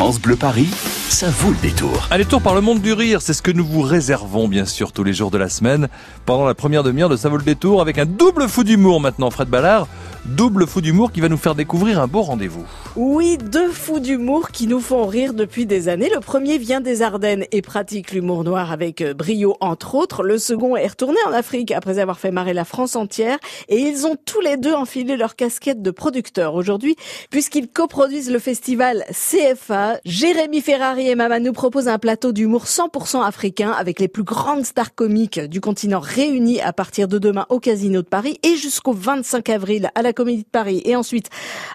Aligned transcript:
France 0.00 0.18
Bleu 0.18 0.34
Paris, 0.34 0.70
ça 1.10 1.28
vaut 1.28 1.50
le 1.50 1.56
détour. 1.56 2.06
Un 2.12 2.18
détour 2.18 2.40
par 2.40 2.54
le 2.54 2.60
monde 2.60 2.80
du 2.80 2.92
rire, 2.92 3.20
c'est 3.20 3.32
ce 3.32 3.42
que 3.42 3.50
nous 3.50 3.64
vous 3.64 3.82
réservons 3.82 4.46
bien 4.46 4.64
sûr 4.64 4.92
tous 4.92 5.02
les 5.02 5.12
jours 5.12 5.32
de 5.32 5.38
la 5.38 5.48
semaine 5.48 5.88
pendant 6.24 6.46
la 6.46 6.54
première 6.54 6.84
demi-heure 6.84 7.08
de 7.08 7.16
Ça 7.16 7.28
vaut 7.28 7.36
le 7.36 7.42
détour 7.42 7.82
avec 7.82 7.98
un 7.98 8.06
double 8.06 8.48
fou 8.48 8.62
d'humour 8.62 9.00
maintenant 9.00 9.30
Fred 9.30 9.48
Ballard. 9.48 9.88
Double 10.26 10.66
fou 10.66 10.82
d'humour 10.82 11.12
qui 11.12 11.20
va 11.20 11.28
nous 11.28 11.38
faire 11.38 11.54
découvrir 11.54 11.98
un 11.98 12.06
beau 12.06 12.20
rendez-vous. 12.20 12.64
Oui, 12.94 13.38
deux 13.38 13.70
fous 13.70 14.00
d'humour 14.00 14.50
qui 14.50 14.66
nous 14.66 14.80
font 14.80 15.06
rire 15.06 15.32
depuis 15.32 15.64
des 15.64 15.88
années. 15.88 16.10
Le 16.14 16.20
premier 16.20 16.58
vient 16.58 16.82
des 16.82 17.00
Ardennes 17.00 17.46
et 17.52 17.62
pratique 17.62 18.12
l'humour 18.12 18.44
noir 18.44 18.70
avec 18.70 19.00
euh, 19.00 19.14
brio 19.14 19.56
entre 19.60 19.94
autres. 19.94 20.22
Le 20.22 20.38
second 20.38 20.76
est 20.76 20.86
retourné 20.86 21.18
en 21.26 21.32
Afrique 21.32 21.72
après 21.72 21.98
avoir 21.98 22.18
fait 22.18 22.30
marrer 22.30 22.52
la 22.52 22.66
France 22.66 22.96
entière 22.96 23.38
et 23.68 23.78
ils 23.78 24.06
ont 24.06 24.16
tous 24.24 24.40
les 24.40 24.58
deux 24.58 24.74
enfilé 24.74 25.16
leur 25.16 25.36
casquette 25.36 25.80
de 25.80 25.90
producteurs 25.90 26.54
aujourd'hui 26.54 26.96
puisqu'ils 27.30 27.68
coproduisent 27.68 28.30
le 28.30 28.38
festival 28.38 29.04
CFA. 29.10 29.98
Jérémy 30.04 30.60
Ferrari 30.60 30.99
et 31.06 31.14
Mama 31.14 31.40
nous 31.40 31.52
proposent 31.52 31.88
un 31.88 31.98
plateau 31.98 32.32
d'humour 32.32 32.64
100% 32.64 33.22
africain 33.22 33.70
avec 33.70 34.00
les 34.00 34.08
plus 34.08 34.22
grandes 34.22 34.64
stars 34.64 34.94
comiques 34.94 35.40
du 35.40 35.60
continent 35.60 36.00
réunies 36.00 36.60
à 36.60 36.72
partir 36.72 37.08
de 37.08 37.18
demain 37.18 37.46
au 37.48 37.60
Casino 37.60 38.02
de 38.02 38.06
Paris 38.06 38.38
et 38.42 38.56
jusqu'au 38.56 38.92
25 38.92 39.48
avril 39.48 39.90
à 39.94 40.02
la 40.02 40.12
Comédie 40.12 40.42
de 40.42 40.48
Paris 40.48 40.82
et 40.84 40.96
ensuite 40.96 41.28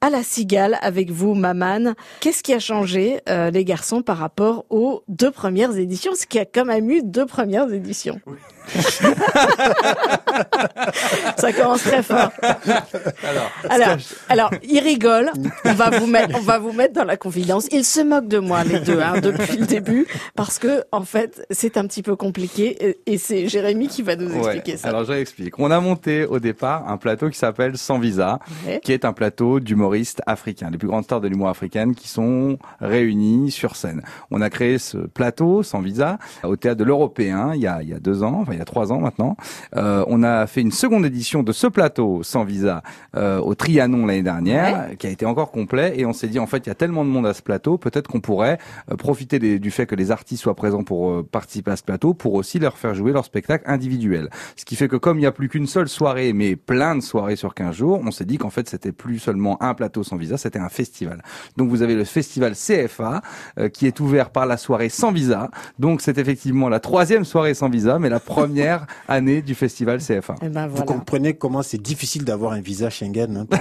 à 0.00 0.10
la 0.10 0.22
Cigale 0.22 0.78
avec 0.82 1.10
vous, 1.10 1.34
Maman. 1.34 1.94
Qu'est-ce 2.20 2.42
qui 2.42 2.54
a 2.54 2.58
changé, 2.58 3.20
euh, 3.28 3.50
les 3.50 3.64
garçons, 3.64 4.02
par 4.02 4.18
rapport 4.18 4.64
aux 4.70 5.02
deux 5.08 5.30
premières 5.30 5.76
éditions? 5.76 6.12
Ce 6.14 6.26
qui 6.26 6.38
a 6.38 6.44
quand 6.44 6.64
même 6.64 6.90
eu 6.90 7.02
deux 7.02 7.26
premières 7.26 7.72
éditions. 7.72 8.20
Ça 11.36 11.52
commence 11.52 11.82
très 11.82 12.02
fort. 12.02 12.30
Alors, 13.22 13.50
Alors, 13.70 13.96
alors, 14.28 14.50
il 14.62 14.80
rigole. 14.80 15.30
On 15.64 15.72
va 15.74 15.90
vous 15.90 16.06
mettre, 16.06 16.36
on 16.38 16.42
va 16.42 16.58
vous 16.58 16.72
mettre 16.72 16.94
dans 16.94 17.04
la 17.04 17.16
confidence. 17.16 17.66
Ils 17.72 17.84
se 17.84 18.00
moquent 18.00 18.28
de 18.28 18.38
moi, 18.38 18.64
les 18.64 18.80
deux, 18.80 19.00
hein, 19.00 19.20
depuis 19.20 19.56
le 19.56 19.66
début, 19.66 20.06
parce 20.34 20.58
que, 20.58 20.82
en 20.92 21.02
fait, 21.02 21.46
c'est 21.50 21.76
un 21.76 21.86
petit 21.86 22.02
peu 22.02 22.16
compliqué 22.16 22.88
et- 22.88 22.98
et 23.14 23.18
c'est 23.18 23.48
Jérémy 23.48 23.88
qui 23.88 24.02
va 24.02 24.16
nous 24.16 24.32
expliquer 24.34 24.72
Ouais, 24.72 24.76
ça. 24.78 24.88
Alors 24.88 25.04
je 25.04 25.12
réexplique. 25.12 25.58
On 25.58 25.70
a 25.70 25.80
monté 25.80 26.24
au 26.24 26.38
départ 26.38 26.88
un 26.88 26.96
plateau 26.96 27.28
qui 27.30 27.38
s'appelle 27.38 27.76
Sans 27.78 27.98
Visa, 27.98 28.38
Ouais. 28.66 28.80
qui 28.82 28.92
est 28.92 29.04
un 29.04 29.12
plateau 29.12 29.60
d'humoristes 29.60 30.22
africains, 30.26 30.70
les 30.70 30.78
plus 30.78 30.88
grandes 30.88 31.04
stars 31.04 31.20
de 31.20 31.28
l'humour 31.28 31.48
africaine 31.48 31.94
qui 31.94 32.08
sont 32.08 32.58
réunies 32.80 33.50
sur 33.50 33.76
scène. 33.76 34.02
On 34.30 34.40
a 34.40 34.50
créé 34.50 34.78
ce 34.78 34.98
plateau 34.98 35.62
Sans 35.62 35.80
Visa 35.80 36.18
au 36.42 36.56
théâtre 36.56 36.78
de 36.78 36.84
l'Européen 36.84 37.52
il 37.54 37.60
y 37.60 37.66
a 37.66 37.80
il 37.82 37.88
y 37.88 37.94
a 37.94 37.98
deux 38.00 38.22
ans, 38.22 38.38
enfin 38.42 38.52
il 38.58 38.60
y 38.60 38.62
a 38.62 38.64
trois 38.66 38.92
ans 38.92 38.98
maintenant. 39.00 39.36
Euh, 39.76 40.04
on 40.08 40.22
a 40.22 40.46
fait 40.48 40.60
une 40.60 40.72
seconde 40.72 41.06
édition 41.06 41.42
de 41.44 41.52
ce 41.52 41.66
plateau 41.68 42.22
Sans 42.24 42.44
Visa 42.44 42.82
euh, 43.16 43.38
au 43.38 43.54
Trianon 43.54 44.04
l'année 44.06 44.22
dernière, 44.22 44.96
qui 44.98 45.06
a 45.06 45.10
été 45.10 45.24
encore 45.26 45.50
complet 45.52 45.94
et 45.96 46.04
on 46.06 46.12
s'est 46.12 46.26
dit 46.28 46.38
en 46.40 46.46
fait 46.46 46.58
il 46.58 46.68
y 46.68 46.72
a 46.72 46.74
tellement 46.74 47.04
de 47.04 47.10
monde 47.10 47.26
à 47.26 47.34
ce 47.34 47.42
plateau, 47.42 47.78
peut-être 47.78 48.08
qu'on 48.08 48.20
pourrait 48.20 48.58
euh, 48.90 48.96
profiter 48.96 49.38
des- 49.38 49.58
du 49.58 49.70
fait 49.70 49.86
que 49.86 49.94
les 49.94 50.10
artistes 50.10 50.42
soient 50.42 50.56
présents 50.56 50.82
pour 50.82 51.10
euh, 51.10 51.22
participer 51.30 51.70
à 51.70 51.76
ce 51.76 51.82
plateau, 51.84 52.14
pour 52.14 52.34
aussi 52.34 52.58
leur 52.58 52.76
faire 52.78 52.94
jouer 52.94 53.12
leur 53.12 53.24
spectacle 53.24 53.64
individuel. 53.66 54.28
Ce 54.56 54.64
qui 54.64 54.74
fait 54.76 54.88
que 54.88 54.96
comme 54.96 55.18
il 55.18 55.20
n'y 55.20 55.26
a 55.26 55.32
plus 55.32 55.48
qu'une 55.48 55.66
seule 55.66 55.88
soirée, 55.88 56.32
mais 56.32 56.56
plein 56.56 56.96
de 56.96 57.00
soirées 57.00 57.36
sur 57.36 57.54
15 57.54 57.76
jours, 57.76 58.00
on 58.04 58.10
s'est 58.10 58.24
dit 58.24 58.38
qu'en 58.38 58.50
fait 58.50 58.68
c'était 58.68 58.92
plus 58.92 59.18
seulement 59.18 59.62
un 59.62 59.74
plateau 59.74 60.02
sans 60.02 60.16
visa, 60.16 60.36
c'était 60.36 60.58
un 60.58 60.68
festival. 60.68 61.22
Donc 61.56 61.68
vous 61.70 61.82
avez 61.82 61.94
le 61.94 62.04
festival 62.04 62.54
CFA 62.54 63.20
euh, 63.58 63.68
qui 63.68 63.86
est 63.86 64.00
ouvert 64.00 64.30
par 64.30 64.46
la 64.46 64.56
soirée 64.56 64.88
sans 64.88 65.12
visa. 65.12 65.50
Donc 65.78 66.00
c'est 66.00 66.18
effectivement 66.18 66.68
la 66.68 66.80
troisième 66.80 67.24
soirée 67.24 67.54
sans 67.54 67.68
visa, 67.68 67.98
mais 67.98 68.08
la 68.08 68.20
première 68.20 68.47
année 69.08 69.42
du 69.42 69.54
festival 69.54 69.98
CFA. 69.98 70.34
Eh 70.42 70.48
ben 70.48 70.66
Vous 70.66 70.84
comprenez 70.84 71.34
comment 71.34 71.62
c'est 71.62 71.80
difficile 71.80 72.24
d'avoir 72.24 72.52
un 72.52 72.60
visa 72.60 72.90
Schengen 72.90 73.46
hein. 73.50 73.50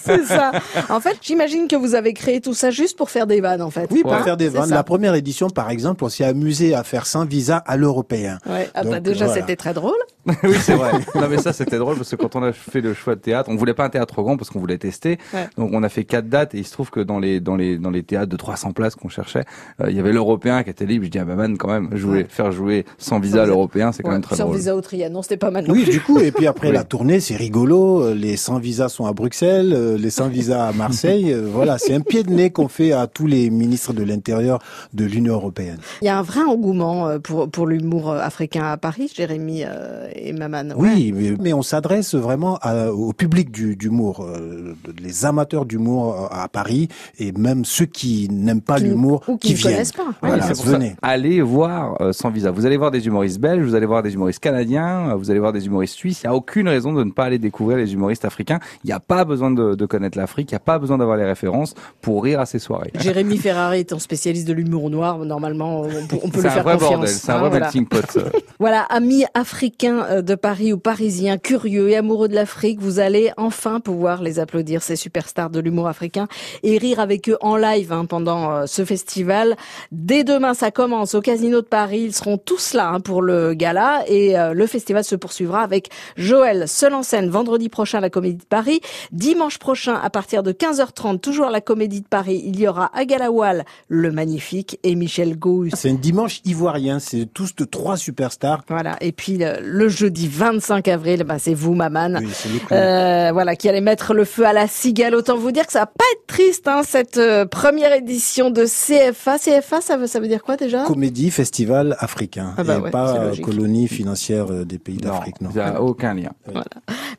C'est 0.00 0.24
ça. 0.24 0.52
En 0.88 1.00
fait, 1.00 1.18
j'imagine 1.20 1.68
que 1.68 1.76
vous 1.76 1.94
avez 1.94 2.14
créé 2.14 2.40
tout 2.40 2.54
ça 2.54 2.70
juste 2.70 2.96
pour 2.96 3.10
faire 3.10 3.26
des 3.26 3.40
vannes, 3.40 3.62
en 3.62 3.70
fait. 3.70 3.88
Oui, 3.90 4.02
pour 4.02 4.18
faire 4.20 4.36
des 4.36 4.48
vannes. 4.48 4.70
La 4.70 4.84
première 4.84 5.14
édition, 5.14 5.50
par 5.50 5.70
exemple, 5.70 6.04
on 6.04 6.08
s'est 6.08 6.24
amusé 6.24 6.74
à 6.74 6.84
faire 6.84 7.06
sans 7.06 7.24
visa 7.24 7.58
à 7.58 7.76
l'européen. 7.76 8.38
Ouais. 8.46 8.68
Ah 8.74 8.84
bah 8.84 9.00
déjà, 9.00 9.26
voilà. 9.26 9.40
c'était 9.40 9.56
très 9.56 9.74
drôle. 9.74 9.96
oui, 10.44 10.54
c'est 10.60 10.74
vrai. 10.74 10.92
Non, 11.14 11.28
mais 11.30 11.38
ça, 11.38 11.52
c'était 11.52 11.78
drôle 11.78 11.96
parce 11.96 12.10
que 12.10 12.16
quand 12.16 12.36
on 12.36 12.42
a 12.42 12.52
fait 12.52 12.80
le 12.80 12.92
choix 12.94 13.14
de 13.14 13.20
théâtre, 13.20 13.48
on 13.50 13.56
voulait 13.56 13.74
pas 13.74 13.84
un 13.84 13.88
théâtre 13.88 14.12
trop 14.12 14.22
grand 14.22 14.36
parce 14.36 14.50
qu'on 14.50 14.60
voulait 14.60 14.78
tester. 14.78 15.18
Ouais. 15.32 15.48
Donc, 15.56 15.70
on 15.72 15.82
a 15.82 15.88
fait 15.88 16.04
quatre 16.04 16.28
dates 16.28 16.54
et 16.54 16.58
il 16.58 16.66
se 16.66 16.72
trouve 16.72 16.90
que 16.90 17.00
dans 17.00 17.18
les, 17.18 17.40
dans 17.40 17.56
les, 17.56 17.78
dans 17.78 17.90
les 17.90 18.02
théâtres 18.02 18.30
de 18.30 18.36
300 18.36 18.72
places 18.72 18.94
qu'on 18.96 19.08
cherchait, 19.08 19.44
euh, 19.80 19.90
il 19.90 19.96
y 19.96 20.00
avait 20.00 20.12
l'européen 20.12 20.62
qui 20.62 20.70
était 20.70 20.84
libre. 20.86 21.04
Je 21.06 21.10
dis, 21.10 21.18
ah 21.18 21.24
bah, 21.24 21.34
man, 21.36 21.56
quand 21.56 21.68
même, 21.68 21.88
je 21.92 22.06
voulais 22.06 22.26
faire 22.28 22.52
jouer 22.52 22.84
sans 22.98 23.18
visa 23.18 23.38
visa. 23.40 23.46
l'européen, 23.46 23.92
c'est 23.92 24.02
quand 24.02 24.08
Ouais, 24.10 24.14
même 24.16 24.22
très 24.22 24.36
Sans 24.36 24.44
drôle. 24.44 24.56
visa 24.56 24.74
au 24.76 24.80
Trianon, 24.80 25.22
c'était 25.22 25.36
pas 25.36 25.50
mal. 25.50 25.64
non 25.66 25.72
Oui, 25.72 25.84
plus. 25.84 25.92
du 25.92 26.00
coup, 26.00 26.18
et 26.18 26.32
puis 26.32 26.46
après 26.46 26.68
Oui. 26.70 26.74
la 26.74 26.84
tournée, 26.84 27.20
c'est 27.20 27.36
rigolo. 27.36 28.02
euh, 28.02 28.14
Les 28.14 28.36
sans 28.36 28.58
visa 28.58 28.88
sont 28.88 29.06
à 29.06 29.12
Bruxelles, 29.12 29.72
euh, 29.74 29.96
les 29.96 30.10
sans 30.10 30.28
visa 30.28 30.66
à 30.68 30.72
Marseille. 30.72 31.34
Voilà, 31.52 31.78
c'est 31.78 31.94
un 31.94 32.00
pied 32.00 32.22
de 32.22 32.30
nez 32.30 32.50
qu'on 32.50 32.68
fait 32.68 32.92
à 32.92 33.06
tous 33.06 33.26
les 33.26 33.50
ministres 33.50 33.92
de 33.92 34.02
l'Intérieur 34.02 34.58
de 34.94 35.04
l'Union 35.04 35.34
européenne. 35.34 35.78
Il 36.02 36.06
y 36.06 36.08
a 36.08 36.18
un 36.18 36.22
vrai 36.22 36.42
engouement 36.42 37.18
pour, 37.20 37.50
pour 37.50 37.66
l'humour 37.66 38.12
africain 38.12 38.64
à 38.64 38.76
Paris, 38.76 39.10
Jérémy 39.14 39.62
euh, 39.66 40.08
et 40.14 40.32
Maman. 40.32 40.74
Ouais. 40.76 40.90
Oui, 40.94 41.12
mais, 41.14 41.32
mais 41.40 41.52
on 41.52 41.62
s'adresse 41.62 42.14
vraiment 42.14 42.58
à- 42.62 42.90
au 42.92 43.12
public 43.12 43.50
du- 43.50 43.76
d'humour, 43.76 44.24
euh, 44.28 44.74
les 45.02 45.24
amateurs 45.24 45.64
d'humour 45.64 46.14
euh, 46.14 46.26
à 46.30 46.48
Paris 46.48 46.88
et 47.18 47.32
même 47.32 47.64
ceux 47.64 47.86
qui 47.86 48.28
n'aiment 48.30 48.60
pas 48.60 48.76
Qui- 48.78 48.84
l'humour, 48.84 49.22
ou 49.28 49.36
qui 49.36 49.48
qui 49.48 49.52
ne 49.54 49.58
viennent. 49.58 49.72
connaissent 49.74 49.92
pas. 49.92 50.06
Voilà, 50.22 50.46
venez. 50.64 50.96
Allez 51.02 51.40
voir 51.42 52.00
euh, 52.00 52.12
sans 52.12 52.30
visa. 52.30 52.50
Vous 52.50 52.66
allez 52.66 52.76
voir 52.76 52.90
des 52.90 53.06
humoristes 53.06 53.38
belges, 53.40 53.62
vous 53.64 53.74
allez 53.74 53.86
voir 53.86 54.02
des 54.02 54.14
humoristes 54.14 54.40
canadiens, 54.40 55.14
vous 55.16 55.30
allez 55.30 55.40
voir 55.40 55.52
des 55.52 55.66
humoristes 55.66 55.94
suisses. 55.94 56.22
Il 56.22 56.26
n'y 56.26 56.32
a 56.32 56.34
aucune 56.36 56.68
raison 56.68 56.92
de 56.92 57.04
ne 57.04 57.10
pas 57.10 57.24
aller 57.24 57.38
découvrir 57.38 57.76
les 57.78 57.92
humoristes 57.92 58.24
africains. 58.24 58.58
Il 58.84 58.88
n'y 58.88 58.92
a 58.92 59.00
pas 59.00 59.24
besoin 59.24 59.50
de, 59.50 59.74
de 59.74 59.86
connaître 59.86 60.18
l'Afrique, 60.18 60.50
il 60.50 60.54
n'y 60.54 60.58
a 60.58 60.60
pas 60.60 60.78
besoin 60.78 60.98
d'avoir 60.98 61.16
les 61.16 61.24
références 61.24 61.74
pour 62.00 62.22
rire 62.24 62.40
à 62.40 62.46
ces 62.46 62.58
soirées. 62.58 62.90
Jérémy 63.00 63.36
Ferrari 63.38 63.80
étant 63.80 63.98
spécialiste 63.98 64.46
de 64.48 64.52
l'humour 64.52 64.90
noir, 64.90 65.18
normalement, 65.18 65.80
on 65.82 66.06
peut, 66.06 66.16
on 66.22 66.28
peut 66.28 66.40
C'est 66.40 66.40
lui 66.42 66.46
un 66.48 66.50
faire 66.50 66.62
vrai 66.64 66.74
confiance. 66.74 66.90
bordel, 66.92 67.08
c'est 67.08 67.30
un 67.30 67.34
hein, 67.34 67.38
vrai 67.38 67.48
voilà. 67.50 67.66
melting 67.66 67.86
pot. 67.86 68.18
Voilà, 68.58 68.82
amis 68.82 69.24
africains 69.34 69.99
euh, 70.08 70.22
de 70.22 70.34
Paris 70.34 70.72
ou 70.72 70.78
parisiens 70.78 71.38
curieux 71.38 71.88
et 71.90 71.96
amoureux 71.96 72.28
de 72.28 72.34
l'Afrique, 72.34 72.80
vous 72.80 72.98
allez 72.98 73.32
enfin 73.36 73.80
pouvoir 73.80 74.22
les 74.22 74.38
applaudir, 74.38 74.82
ces 74.82 74.96
superstars 74.96 75.50
de 75.50 75.60
l'humour 75.60 75.88
africain, 75.88 76.28
et 76.62 76.78
rire 76.78 77.00
avec 77.00 77.28
eux 77.28 77.36
en 77.40 77.56
live 77.56 77.92
hein, 77.92 78.04
pendant 78.04 78.50
euh, 78.50 78.66
ce 78.66 78.84
festival. 78.84 79.56
Dès 79.92 80.24
demain, 80.24 80.54
ça 80.54 80.70
commence 80.70 81.14
au 81.14 81.20
Casino 81.20 81.60
de 81.60 81.66
Paris. 81.66 82.02
Ils 82.02 82.14
seront 82.14 82.38
tous 82.38 82.74
là 82.74 82.88
hein, 82.88 83.00
pour 83.00 83.22
le 83.22 83.54
gala 83.54 84.04
et 84.08 84.38
euh, 84.38 84.54
le 84.54 84.66
festival 84.66 85.04
se 85.04 85.16
poursuivra 85.16 85.62
avec 85.62 85.90
Joël 86.16 86.68
seul 86.68 86.94
en 86.94 87.02
scène 87.02 87.28
vendredi 87.28 87.68
prochain 87.68 87.98
à 87.98 88.00
la 88.00 88.10
Comédie 88.10 88.38
de 88.38 88.44
Paris. 88.44 88.80
Dimanche 89.12 89.58
prochain, 89.58 89.94
à 89.94 90.10
partir 90.10 90.42
de 90.42 90.52
15h30, 90.52 91.20
toujours 91.20 91.46
à 91.46 91.50
la 91.50 91.60
Comédie 91.60 92.00
de 92.00 92.08
Paris, 92.08 92.42
il 92.44 92.58
y 92.58 92.66
aura 92.66 92.90
Agalawal, 92.94 93.64
le 93.88 94.12
magnifique, 94.12 94.78
et 94.82 94.94
Michel 94.94 95.38
Gauss. 95.38 95.70
C'est 95.74 95.90
un 95.90 95.94
dimanche 95.94 96.40
ivoirien, 96.44 96.98
c'est 96.98 97.26
tous 97.26 97.54
de 97.54 97.64
trois 97.64 97.96
superstars. 97.96 98.62
Voilà. 98.68 98.96
Et 99.00 99.12
puis 99.12 99.38
le 99.38 99.88
jeudi 99.90 100.28
25 100.28 100.88
avril, 100.88 101.24
bah, 101.24 101.36
c'est 101.38 101.54
vous, 101.54 101.74
Maman. 101.74 102.20
Oui. 102.20 102.28
Euh, 102.72 103.30
voilà, 103.32 103.56
qui 103.56 103.68
allait 103.68 103.80
mettre 103.80 104.14
le 104.14 104.24
feu 104.24 104.46
à 104.46 104.52
la 104.52 104.66
cigale. 104.66 105.14
Autant 105.14 105.36
vous 105.36 105.52
dire 105.52 105.66
que 105.66 105.72
ça 105.72 105.80
va 105.80 105.86
pas 105.86 106.04
être 106.14 106.26
triste, 106.26 106.68
hein, 106.68 106.82
cette 106.84 107.18
euh, 107.18 107.44
première 107.44 107.92
édition 107.92 108.50
de 108.50 108.64
CFA. 108.64 109.38
CFA, 109.38 109.80
ça 109.80 109.96
veut, 109.96 110.06
ça 110.06 110.20
veut 110.20 110.28
dire 110.28 110.42
quoi 110.42 110.56
déjà? 110.56 110.84
Comédie 110.84 111.30
Festival 111.30 111.96
africain 111.98 112.54
Ah 112.56 112.64
bah 112.64 112.76
et 112.78 112.80
ouais, 112.82 112.90
pas 112.90 113.16
euh, 113.16 113.36
colonie 113.36 113.88
financière 113.88 114.46
des 114.64 114.78
pays 114.78 114.96
d'Afrique. 114.96 115.40
Non. 115.40 115.50
il 115.50 115.56
n'y 115.56 115.60
a 115.62 115.82
aucun 115.82 116.14
lien. 116.14 116.30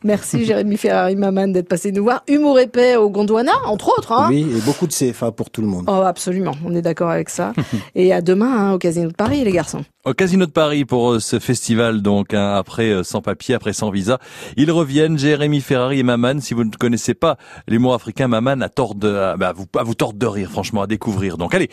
Merci 0.04 0.46
Jérémy 0.46 0.78
Ferrari 0.78 1.16
Maman 1.16 1.48
d'être 1.48 1.68
passé 1.68 1.92
nous 1.92 2.04
voir. 2.04 2.24
Humour 2.28 2.60
épais 2.60 2.96
au 2.96 3.10
Gondwana, 3.10 3.52
entre 3.66 3.98
autres. 3.98 4.12
Hein 4.12 4.28
Oui, 4.30 4.42
et 4.42 4.62
beaucoup 4.62 4.88
de 4.88 4.94
CFA 4.94 5.31
pour 5.31 5.50
tout 5.50 5.62
le 5.62 5.68
monde. 5.68 5.86
Oh, 5.88 6.02
absolument, 6.06 6.54
on 6.66 6.74
est 6.76 6.81
d'accord 6.81 7.10
avec 7.10 7.30
ça. 7.30 7.54
Et 7.96 8.14
à 8.14 8.22
demain 8.22 8.52
hein, 8.52 8.74
au 8.74 8.78
Casino 8.78 9.10
de 9.10 9.14
Paris, 9.14 9.44
les 9.44 9.52
garçons. 9.52 9.84
Au 10.03 10.16
Casino 10.16 10.47
de 10.47 10.51
Paris 10.51 10.84
pour 10.84 11.12
euh, 11.12 11.19
ce 11.19 11.38
festival, 11.38 12.01
donc 12.01 12.34
hein, 12.34 12.56
après 12.56 12.89
euh, 12.89 13.03
sans 13.03 13.22
papier, 13.22 13.53
après 13.53 13.72
sans 13.72 13.91
visa, 13.91 14.17
ils 14.57 14.72
reviennent. 14.72 15.19
Jérémy 15.19 15.62
Ferrari 15.62 16.00
et 16.00 16.03
Maman. 16.03 16.39
Si 16.39 16.56
vous 16.56 16.63
ne 16.63 16.72
connaissez 16.72 17.13
pas 17.13 17.38
l'humour 17.67 17.94
africain, 17.94 18.28
Maman 18.28 18.62
a 18.62 18.69
tort 18.69 18.95
de, 18.95 19.13
ah, 19.13 19.38
bah, 19.38 19.53
vous, 19.56 19.67
vous 19.72 19.94
tordre 19.94 20.17
de 20.17 20.25
rire, 20.25 20.50
franchement, 20.50 20.81
à 20.81 20.88
découvrir. 20.88 21.38
Donc 21.38 21.53
allez, 21.53 21.69